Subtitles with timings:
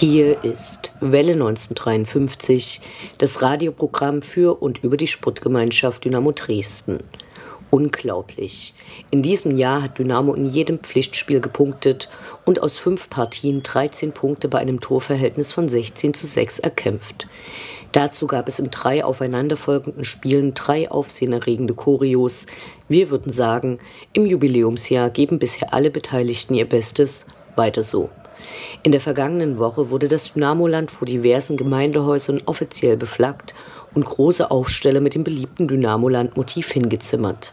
[0.00, 2.80] Hier ist Welle 1953,
[3.18, 7.00] das Radioprogramm für und über die Sportgemeinschaft Dynamo Dresden.
[7.68, 8.72] Unglaublich.
[9.10, 12.08] In diesem Jahr hat Dynamo in jedem Pflichtspiel gepunktet
[12.46, 17.28] und aus fünf Partien 13 Punkte bei einem Torverhältnis von 16 zu 6 erkämpft.
[17.92, 22.46] Dazu gab es in drei aufeinanderfolgenden Spielen drei aufsehenerregende Choreos.
[22.88, 23.76] Wir würden sagen,
[24.14, 27.26] im Jubiläumsjahr geben bisher alle Beteiligten ihr Bestes.
[27.54, 28.08] Weiter so.
[28.82, 33.54] In der vergangenen Woche wurde das Dynamoland vor diversen Gemeindehäusern offiziell beflaggt
[33.94, 37.52] und große Aufsteller mit dem beliebten Dynamoland-Motiv hingezimmert.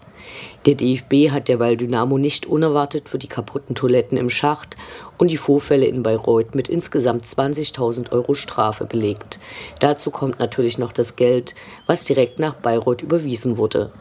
[0.66, 4.76] Der DFB hat derweil Dynamo nicht unerwartet für die kaputten Toiletten im Schacht
[5.18, 9.40] und die Vorfälle in Bayreuth mit insgesamt 20.000 Euro Strafe belegt.
[9.80, 13.92] Dazu kommt natürlich noch das Geld, was direkt nach Bayreuth überwiesen wurde.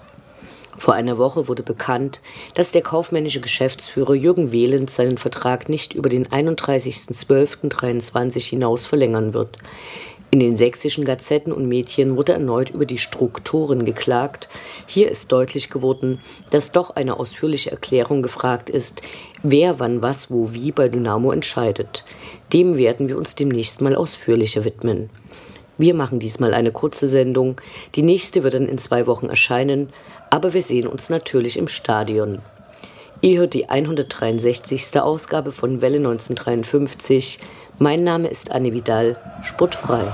[0.77, 2.21] Vor einer Woche wurde bekannt,
[2.55, 9.59] dass der kaufmännische Geschäftsführer Jürgen Wehland seinen Vertrag nicht über den 31.12.23 hinaus verlängern wird.
[10.31, 14.49] In den sächsischen Gazetten und Medien wurde erneut über die Strukturen geklagt.
[14.87, 19.03] Hier ist deutlich geworden, dass doch eine ausführliche Erklärung gefragt ist,
[19.43, 22.05] wer wann was wo wie bei Dynamo entscheidet.
[22.53, 25.11] Dem werden wir uns demnächst mal ausführlicher widmen.
[25.79, 27.61] Wir machen diesmal eine kurze Sendung.
[27.95, 29.91] Die nächste wird dann in zwei Wochen erscheinen,
[30.31, 32.41] aber wir sehen uns natürlich im Stadion.
[33.21, 35.01] Ihr hört die 163.
[35.01, 37.39] Ausgabe von Welle 1953.
[37.79, 40.05] Mein Name ist Anne Vidal, sportfrei.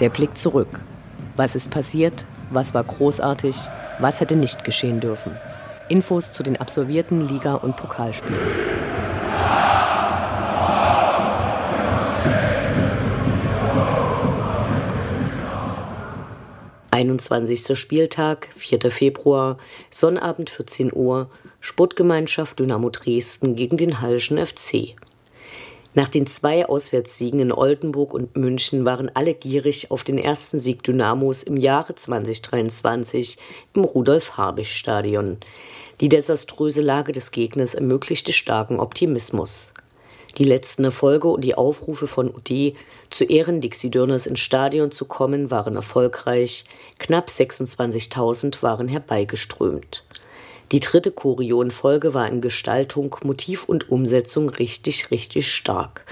[0.00, 0.80] Der Blick zurück.
[1.36, 2.26] Was ist passiert?
[2.50, 3.54] Was war großartig?
[3.98, 5.36] Was hätte nicht geschehen dürfen?
[5.90, 8.40] Infos zu den absolvierten Liga- und Pokalspielen.
[16.90, 17.78] 21.
[17.78, 18.90] Spieltag, 4.
[18.90, 19.58] Februar,
[19.90, 21.30] Sonnabend 14 Uhr,
[21.60, 24.94] Sportgemeinschaft Dynamo Dresden gegen den Hallischen FC.
[25.92, 30.84] Nach den zwei Auswärtssiegen in Oldenburg und München waren alle gierig auf den ersten Sieg
[30.84, 33.38] Dynamos im Jahre 2023
[33.74, 35.38] im Rudolf-Habisch-Stadion.
[36.00, 39.72] Die desaströse Lage des Gegners ermöglichte starken Optimismus.
[40.38, 42.76] Die letzten Erfolge und die Aufrufe von UD,
[43.10, 46.64] zu Ehren Dixie Dürners ins Stadion zu kommen, waren erfolgreich.
[47.00, 50.04] Knapp 26.000 waren herbeigeströmt.
[50.72, 56.04] Die dritte Choreo in Folge war in Gestaltung, Motiv und Umsetzung richtig, richtig stark.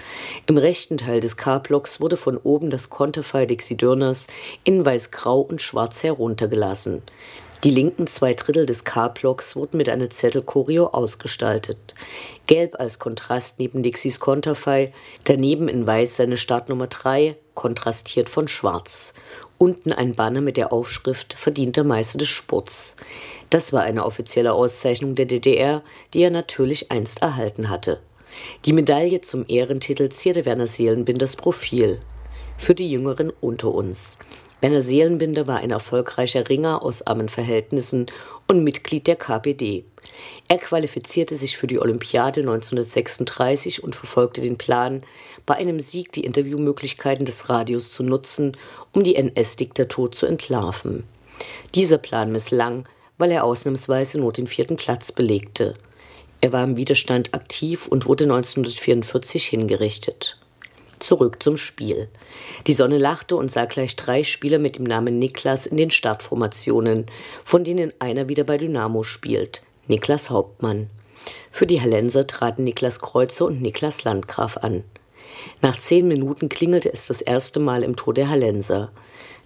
[0.46, 4.26] Im rechten Teil des K-Blocks wurde von oben das Konterfei Dixie Dörners
[4.64, 7.02] in weiß-grau und schwarz heruntergelassen.
[7.62, 11.78] Die linken zwei Drittel des K-Blocks wurden mit einer Zettel-Choreo ausgestaltet.
[12.46, 14.92] Gelb als Kontrast neben Dixies Konterfei,
[15.24, 19.12] daneben in weiß seine Startnummer 3, kontrastiert von schwarz.
[19.58, 22.94] Unten ein Banner mit der Aufschrift Verdienter Meister des Sports.
[23.50, 25.82] Das war eine offizielle Auszeichnung der DDR,
[26.12, 28.00] die er natürlich einst erhalten hatte.
[28.66, 32.00] Die Medaille zum Ehrentitel zierte Werner Seelenbinders Profil.
[32.58, 34.18] Für die Jüngeren unter uns.
[34.60, 38.06] Werner Seelenbinder war ein erfolgreicher Ringer aus armen Verhältnissen
[38.48, 39.84] und Mitglied der KPD.
[40.48, 45.04] Er qualifizierte sich für die Olympiade 1936 und verfolgte den Plan,
[45.46, 48.56] bei einem Sieg die Interviewmöglichkeiten des Radios zu nutzen,
[48.92, 51.04] um die NS-Diktatur zu entlarven.
[51.76, 52.84] Dieser Plan misslang,
[53.18, 55.74] weil er ausnahmsweise nur den vierten Platz belegte.
[56.40, 60.38] Er war im Widerstand aktiv und wurde 1944 hingerichtet.
[61.00, 62.08] Zurück zum Spiel.
[62.66, 67.06] Die Sonne lachte und sah gleich drei Spieler mit dem Namen Niklas in den Startformationen,
[67.44, 70.90] von denen einer wieder bei Dynamo spielt, Niklas Hauptmann.
[71.50, 74.84] Für die Hallenser traten Niklas Kreuzer und Niklas Landgraf an.
[75.60, 78.90] Nach zehn Minuten klingelte es das erste Mal im Tor der Hallenser.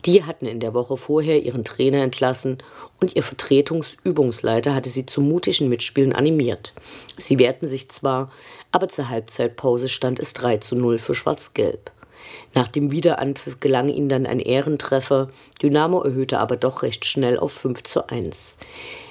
[0.05, 2.59] Die hatten in der Woche vorher ihren Trainer entlassen
[3.01, 6.73] und ihr Vertretungsübungsleiter hatte sie zu mutigen Mitspielen animiert.
[7.19, 8.33] Sie wehrten sich zwar,
[8.73, 11.93] aber zur Halbzeitpause stand es 3 zu 0 für Schwarz-Gelb.
[12.55, 15.29] Nach dem Wiederanpfiff gelang ihnen dann ein Ehrentreffer.
[15.63, 18.57] Dynamo erhöhte aber doch recht schnell auf 5 zu 1.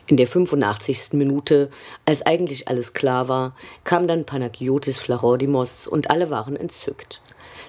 [0.07, 1.13] In der 85.
[1.13, 1.69] Minute,
[2.05, 7.21] als eigentlich alles klar war, kam dann Panagiotis Flarodimos und alle waren entzückt.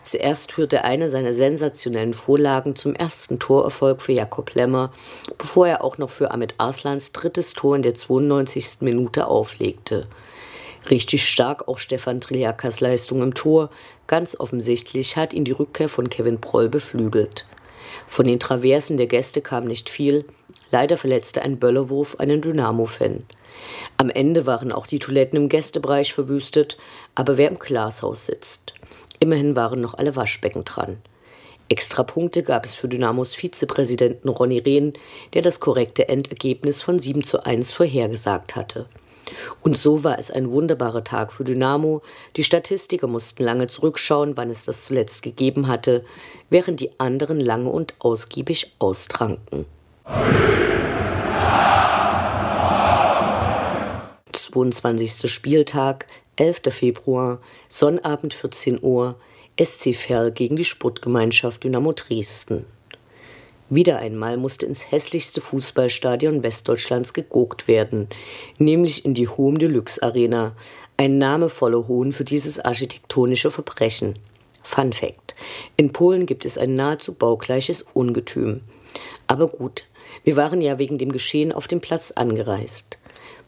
[0.05, 4.93] Zuerst führte eine seiner sensationellen Vorlagen zum ersten Torerfolg für Jakob Lemmer,
[5.39, 8.79] bevor er auch noch für Ahmed Arslans drittes Tor in der 92.
[8.81, 10.09] Minute auflegte.
[10.91, 13.71] Richtig stark auch Stefan Triljakas Leistung im Tor.
[14.09, 17.47] Ganz offensichtlich hat ihn die Rückkehr von Kevin Proll beflügelt.
[18.07, 20.25] Von den Traversen der Gäste kam nicht viel.
[20.73, 23.25] Leider verletzte ein Böllerwurf einen Dynamo-Fan.
[23.97, 26.79] Am Ende waren auch die Toiletten im Gästebereich verwüstet,
[27.15, 28.75] aber wer im Glashaus sitzt.
[29.23, 30.97] Immerhin waren noch alle Waschbecken dran.
[31.69, 34.95] Extra Punkte gab es für Dynamos Vizepräsidenten Ronny Rehn,
[35.33, 38.87] der das korrekte Endergebnis von 7 zu 1 vorhergesagt hatte.
[39.63, 42.03] Und so war es ein wunderbarer Tag für Dynamo.
[42.35, 46.05] Die Statistiker mussten lange zurückschauen, wann es das zuletzt gegeben hatte,
[46.51, 49.67] während die anderen lange und ausgiebig austranken.
[54.53, 55.31] 22.
[55.31, 56.07] Spieltag,
[56.37, 56.61] 11.
[56.69, 57.41] Februar,
[57.71, 59.17] Sonnabend 14 Uhr,
[59.59, 62.67] SC Verl gegen die Sportgemeinschaft Dynamo Dresden.
[63.71, 68.09] Wieder einmal musste ins hässlichste Fußballstadion Westdeutschlands geguckt werden,
[68.59, 70.55] nämlich in die Home Deluxe Arena,
[70.99, 74.19] ein namevoller Hohn für dieses architektonische Verbrechen.
[74.63, 75.35] Fun Fact:
[75.79, 78.61] In Polen gibt es ein nahezu baugleiches Ungetüm.
[79.27, 79.85] Aber gut,
[80.25, 82.99] wir waren ja wegen dem Geschehen auf dem Platz angereist.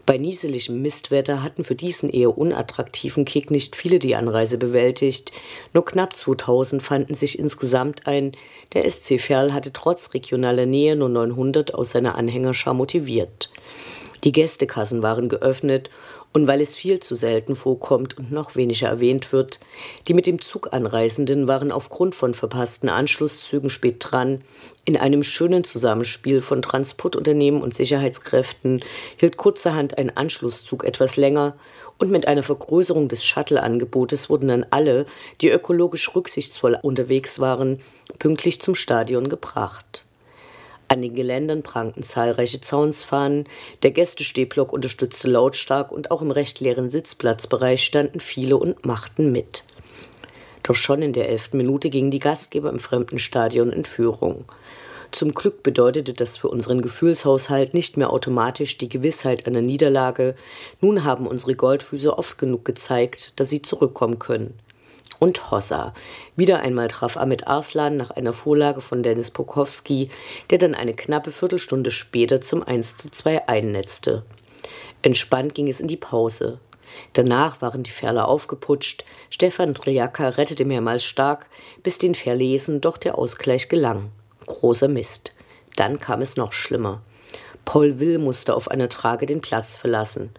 [0.07, 5.33] Bei nieseligem Mistwetter hatten für diesen eher unattraktiven Kick nicht viele die Anreise bewältigt.
[5.73, 8.33] Nur knapp 2000 fanden sich insgesamt ein.
[8.75, 13.51] Der SC Verl hatte trotz regionaler Nähe nur 900 aus seiner Anhängerschar motiviert.
[14.25, 15.91] Die Gästekassen waren geöffnet
[16.33, 19.61] und weil es viel zu selten vorkommt und noch weniger erwähnt wird,
[20.09, 24.43] die mit dem Zug Anreisenden waren aufgrund von verpassten Anschlusszügen spät dran.
[24.87, 28.81] In einem schönen Zusammenspiel von Transportunternehmen und Sicherheitskräften
[29.21, 31.55] hielt kurzerhand ein Anschlusszug etwas länger
[31.99, 35.07] und mit einer Vergrößerung des Shuttle-Angebotes wurden dann alle,
[35.41, 37.79] die ökologisch rücksichtsvoll unterwegs waren,
[38.19, 40.05] pünktlich zum Stadion gebracht.
[40.95, 43.49] An den Geländern prangten zahlreiche Zaunsfahnen,
[43.83, 49.65] der Gästestehblock unterstützte lautstark und auch im recht leeren Sitzplatzbereich standen viele und machten mit.
[50.63, 54.45] Doch schon in der elften Minute gingen die Gastgeber im fremden Stadion in Führung.
[55.11, 60.37] Zum Glück bedeutete das für unseren Gefühlshaushalt nicht mehr automatisch die Gewissheit einer Niederlage.
[60.81, 64.61] Nun haben unsere Goldfüße oft genug gezeigt, dass sie zurückkommen können
[65.19, 65.93] und Hossa.
[66.37, 70.11] Wieder einmal traf Ahmed Arslan nach einer Vorlage von Dennis Pokowski,
[70.51, 74.25] der dann eine knappe Viertelstunde später zum 1 zu 2 einnetzte.
[75.03, 76.59] Entspannt ging es in die Pause.
[77.13, 81.47] Danach waren die Ferler aufgeputscht, Stefan Triaka rettete mehrmals stark,
[81.83, 84.11] bis den Verlesen doch der Ausgleich gelang.
[84.47, 85.35] Großer Mist.
[85.77, 87.03] Dann kam es noch schlimmer.
[87.65, 90.31] Paul Will musste auf einer Trage den Platz verlassen.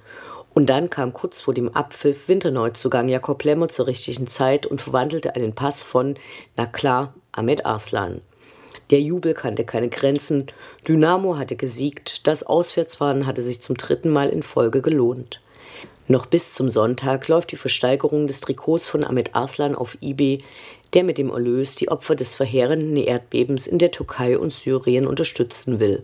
[0.55, 5.35] Und dann kam kurz vor dem Abpfiff Winterneuzugang Jakob Lemmer zur richtigen Zeit und verwandelte
[5.35, 6.15] einen Pass von,
[6.55, 8.21] na klar, Ahmed Arslan.
[8.89, 10.47] Der Jubel kannte keine Grenzen.
[10.87, 12.25] Dynamo hatte gesiegt.
[12.25, 15.41] Das Auswärtsfahren hatte sich zum dritten Mal in Folge gelohnt.
[16.07, 20.37] Noch bis zum Sonntag läuft die Versteigerung des Trikots von Ahmed Arslan auf eBay,
[20.93, 25.81] der mit dem Erlös die Opfer des verheerenden Erdbebens in der Türkei und Syrien unterstützen
[25.81, 26.03] will.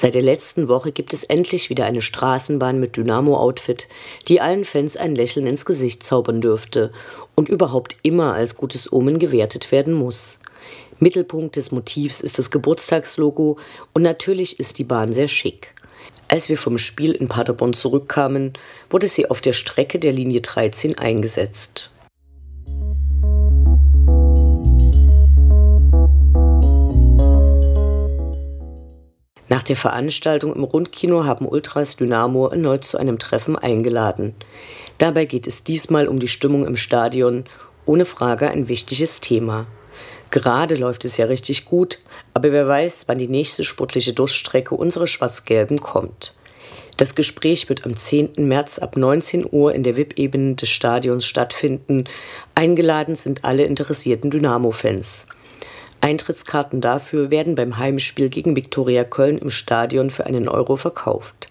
[0.00, 3.88] Seit der letzten Woche gibt es endlich wieder eine Straßenbahn mit Dynamo-Outfit,
[4.28, 6.92] die allen Fans ein Lächeln ins Gesicht zaubern dürfte
[7.34, 10.38] und überhaupt immer als gutes Omen gewertet werden muss.
[11.00, 13.58] Mittelpunkt des Motivs ist das Geburtstagslogo
[13.92, 15.74] und natürlich ist die Bahn sehr schick.
[16.28, 18.52] Als wir vom Spiel in Paderborn zurückkamen,
[18.90, 21.90] wurde sie auf der Strecke der Linie 13 eingesetzt.
[29.58, 34.36] Nach der Veranstaltung im Rundkino haben Ultras Dynamo erneut zu einem Treffen eingeladen.
[34.98, 37.42] Dabei geht es diesmal um die Stimmung im Stadion,
[37.84, 39.66] ohne Frage ein wichtiges Thema.
[40.30, 41.98] Gerade läuft es ja richtig gut,
[42.34, 46.34] aber wer weiß, wann die nächste sportliche Durststrecke unserer Schwarz-Gelben kommt.
[46.96, 48.34] Das Gespräch wird am 10.
[48.36, 52.04] März ab 19 Uhr in der VIP-Ebene des Stadions stattfinden.
[52.54, 55.26] Eingeladen sind alle interessierten Dynamo-Fans.
[56.00, 61.48] Eintrittskarten dafür werden beim Heimspiel gegen Viktoria Köln im Stadion für einen Euro verkauft.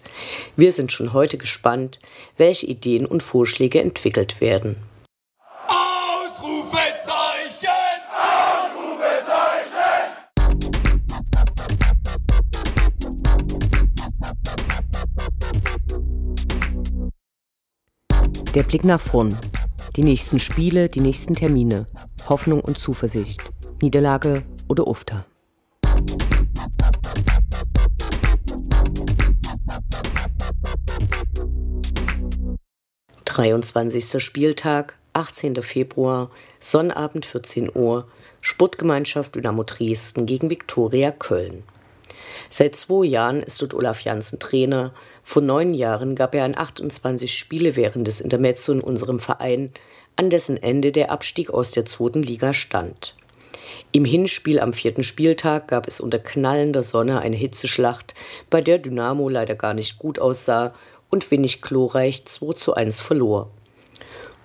[0.56, 2.00] Wir sind schon heute gespannt,
[2.38, 4.78] welche Ideen und Vorschläge entwickelt werden.
[5.68, 7.18] Ausrufezeichen!
[18.56, 19.38] Der Blick nach vorn.
[19.96, 21.86] Die nächsten Spiele, die nächsten Termine.
[22.28, 23.44] Hoffnung und Zuversicht.
[23.82, 25.26] Niederlage oder Ufter.
[33.26, 35.62] Dreiundzwanzigster Spieltag, 18.
[35.62, 38.08] Februar, Sonnabend 14 Uhr,
[38.42, 41.64] Sportgemeinschaft Dynamo Dresden gegen Viktoria Köln.
[42.50, 44.92] Seit zwei Jahren ist dort Olaf Janssen Trainer.
[45.22, 49.72] Vor neun Jahren gab er an 28 Spiele während des Intermezzo in unserem Verein,
[50.16, 53.16] an dessen Ende der Abstieg aus der zweiten Liga stand.
[53.98, 58.14] Im Hinspiel am vierten Spieltag gab es unter knallender Sonne eine Hitzeschlacht,
[58.52, 60.76] bei der Dynamo leider gar nicht gut aussah
[61.10, 63.50] und wenig chlorreich 2 zu 1 verlor.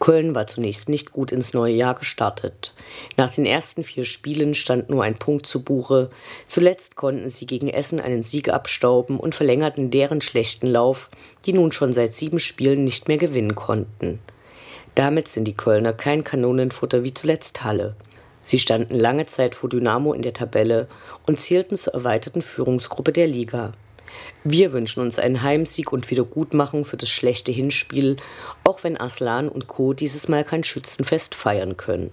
[0.00, 2.72] Köln war zunächst nicht gut ins neue Jahr gestartet.
[3.18, 6.08] Nach den ersten vier Spielen stand nur ein Punkt zu Buche.
[6.46, 11.10] Zuletzt konnten sie gegen Essen einen Sieg abstauben und verlängerten deren schlechten Lauf,
[11.44, 14.18] die nun schon seit sieben Spielen nicht mehr gewinnen konnten.
[14.94, 17.96] Damit sind die Kölner kein Kanonenfutter wie zuletzt Halle.
[18.42, 20.88] Sie standen lange Zeit vor Dynamo in der Tabelle
[21.26, 23.72] und zählten zur erweiterten Führungsgruppe der Liga.
[24.44, 28.16] Wir wünschen uns einen Heimsieg und Wiedergutmachung für das schlechte Hinspiel,
[28.64, 29.94] auch wenn Aslan und Co.
[29.94, 32.10] dieses Mal kein Schützenfest feiern können.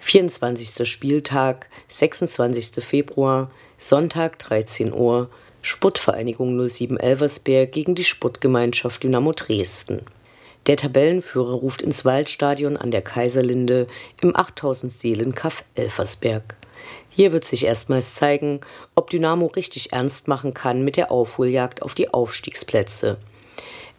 [0.00, 0.88] 24.
[0.88, 2.82] Spieltag, 26.
[2.82, 5.28] Februar, Sonntag 13 Uhr,
[5.60, 10.00] Sportvereinigung 07 Elversberg gegen die Sportgemeinschaft Dynamo Dresden.
[10.68, 13.86] Der Tabellenführer ruft ins Waldstadion an der Kaiserlinde
[14.20, 16.56] im 8000 Seelen Kaff Elversberg.
[17.08, 18.60] Hier wird sich erstmals zeigen,
[18.94, 23.16] ob Dynamo richtig ernst machen kann mit der Aufholjagd auf die Aufstiegsplätze.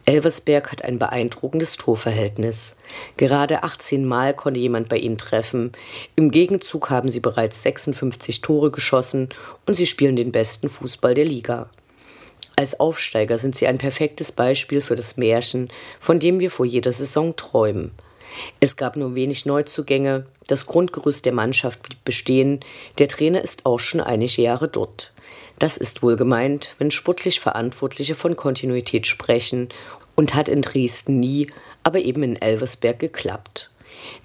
[0.05, 2.75] Elversberg hat ein beeindruckendes Torverhältnis.
[3.17, 5.71] Gerade 18 Mal konnte jemand bei ihnen treffen.
[6.15, 9.29] Im Gegenzug haben sie bereits 56 Tore geschossen
[9.65, 11.69] und sie spielen den besten Fußball der Liga.
[12.59, 16.91] Als Aufsteiger sind sie ein perfektes Beispiel für das Märchen, von dem wir vor jeder
[16.91, 17.91] Saison träumen.
[18.59, 22.59] Es gab nur wenig Neuzugänge, das Grundgerüst der Mannschaft blieb bestehen,
[22.97, 25.13] der Trainer ist auch schon einige Jahre dort.
[25.57, 29.69] Das ist wohl gemeint, wenn sportlich Verantwortliche von Kontinuität sprechen
[30.15, 31.47] und hat in Dresden nie,
[31.83, 33.69] aber eben in Elversberg geklappt.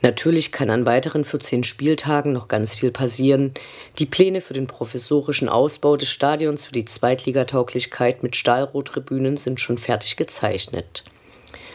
[0.02, 3.52] Natürlich kann an weiteren 14 Spieltagen noch ganz viel passieren.
[3.98, 9.78] Die Pläne für den professorischen Ausbau des Stadions für die Zweitligatauglichkeit mit Stahlrohrtribünen sind schon
[9.78, 11.04] fertig gezeichnet.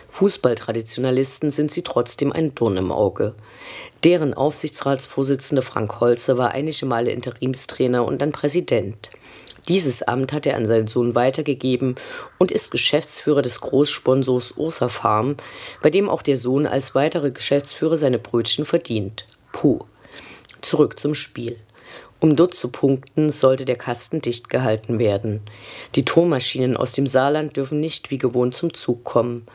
[0.09, 3.35] Fußballtraditionalisten sind sie trotzdem ein Dorn im Auge.
[4.03, 9.11] Deren Aufsichtsratsvorsitzende Frank Holzer war einige Male Interimstrainer und dann Präsident.
[9.69, 11.93] Dieses Amt hat er an seinen Sohn weitergegeben
[12.39, 15.37] und ist Geschäftsführer des Großsponsors Ursa Farm,
[15.83, 19.25] bei dem auch der Sohn als weitere Geschäftsführer seine Brötchen verdient.
[19.51, 19.79] Puh.
[20.61, 21.55] Zurück zum Spiel.
[22.19, 25.41] Um dort zu punkten, sollte der Kasten dicht gehalten werden.
[25.93, 29.45] Die Tormaschinen aus dem Saarland dürfen nicht wie gewohnt zum Zug kommen.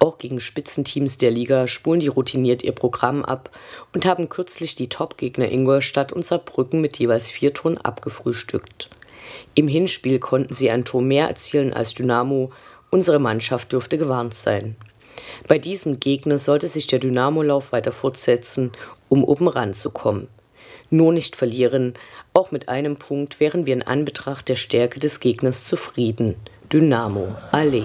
[0.00, 3.50] Auch gegen Spitzenteams der Liga spulen die routiniert ihr Programm ab
[3.92, 8.88] und haben kürzlich die Top-Gegner Ingolstadt und Saarbrücken mit jeweils vier Toren abgefrühstückt.
[9.54, 12.50] Im Hinspiel konnten sie ein Tor mehr erzielen als Dynamo.
[12.90, 14.76] Unsere Mannschaft dürfte gewarnt sein.
[15.46, 18.72] Bei diesem Gegner sollte sich der Dynamo-Lauf weiter fortsetzen,
[19.08, 20.28] um oben ranzukommen
[20.90, 21.94] nur nicht verlieren.
[22.34, 26.36] Auch mit einem Punkt wären wir in Anbetracht der Stärke des Gegners zufrieden.
[26.72, 27.84] Dynamo, Allee.